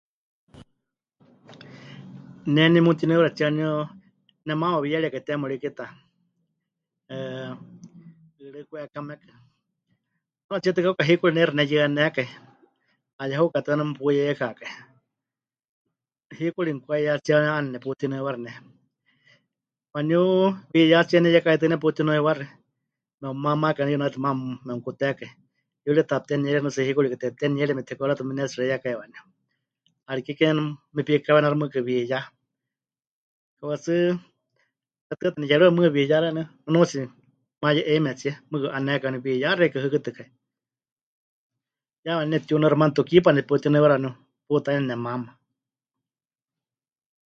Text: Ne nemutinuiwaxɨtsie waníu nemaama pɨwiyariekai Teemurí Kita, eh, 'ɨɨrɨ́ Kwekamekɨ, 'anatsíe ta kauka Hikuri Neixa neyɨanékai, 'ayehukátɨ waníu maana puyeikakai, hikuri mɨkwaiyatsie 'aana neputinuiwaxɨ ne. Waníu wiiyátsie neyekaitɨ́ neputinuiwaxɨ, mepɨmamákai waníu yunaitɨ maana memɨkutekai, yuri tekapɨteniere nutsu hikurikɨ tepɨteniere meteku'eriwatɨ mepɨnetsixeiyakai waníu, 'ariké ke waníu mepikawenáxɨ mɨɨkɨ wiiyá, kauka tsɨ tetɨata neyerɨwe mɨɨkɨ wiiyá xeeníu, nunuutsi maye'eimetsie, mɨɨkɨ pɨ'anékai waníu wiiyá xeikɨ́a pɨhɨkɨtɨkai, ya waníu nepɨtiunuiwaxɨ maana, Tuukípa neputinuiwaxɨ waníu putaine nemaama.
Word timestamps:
Ne 2.53 2.61
nemutinuiwaxɨtsie 2.73 3.45
waníu 3.47 3.69
nemaama 4.47 4.79
pɨwiyariekai 4.79 5.23
Teemurí 5.27 5.57
Kita, 5.63 5.85
eh, 7.15 7.51
'ɨɨrɨ́ 8.39 8.63
Kwekamekɨ, 8.69 9.29
'anatsíe 10.47 10.75
ta 10.75 10.79
kauka 10.85 11.07
Hikuri 11.09 11.33
Neixa 11.33 11.55
neyɨanékai, 11.77 12.29
'ayehukátɨ 13.19 13.67
waníu 13.71 13.85
maana 13.85 13.97
puyeikakai, 13.99 14.71
hikuri 16.39 16.71
mɨkwaiyatsie 16.77 17.33
'aana 17.35 17.65
neputinuiwaxɨ 17.73 18.39
ne. 18.45 18.51
Waníu 19.93 20.21
wiiyátsie 20.73 21.17
neyekaitɨ́ 21.21 21.69
neputinuiwaxɨ, 21.71 22.45
mepɨmamákai 23.21 23.81
waníu 23.85 23.95
yunaitɨ 23.97 24.19
maana 24.25 24.41
memɨkutekai, 24.67 25.31
yuri 25.85 26.01
tekapɨteniere 26.07 26.59
nutsu 26.61 26.81
hikurikɨ 26.87 27.17
tepɨteniere 27.21 27.73
meteku'eriwatɨ 27.77 28.23
mepɨnetsixeiyakai 28.25 28.95
waníu, 29.01 29.23
'ariké 30.07 30.31
ke 30.39 30.43
waníu 30.49 30.65
mepikawenáxɨ 30.95 31.57
mɨɨkɨ 31.59 31.79
wiiyá, 31.87 32.19
kauka 33.57 33.77
tsɨ 33.83 33.93
tetɨata 35.07 35.37
neyerɨwe 35.39 35.69
mɨɨkɨ 35.75 35.93
wiiyá 35.95 36.15
xeeníu, 36.23 36.43
nunuutsi 36.63 36.99
maye'eimetsie, 37.61 38.33
mɨɨkɨ 38.49 38.67
pɨ'anékai 38.69 39.07
waníu 39.09 39.21
wiiyá 39.25 39.49
xeikɨ́a 39.59 39.81
pɨhɨkɨtɨkai, 39.83 40.27
ya 42.05 42.11
waníu 42.17 42.31
nepɨtiunuiwaxɨ 42.33 42.79
maana, 42.79 42.95
Tuukípa 42.95 43.29
neputinuiwaxɨ 43.35 43.93
waníu 43.95 44.11
putaine 44.47 44.85
nemaama. 44.91 45.31